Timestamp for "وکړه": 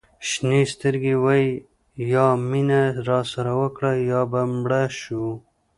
3.61-3.91